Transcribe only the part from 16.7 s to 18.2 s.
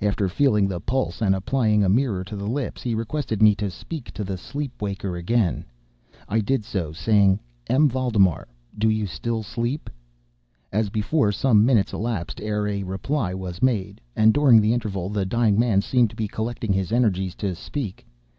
his energies to speak.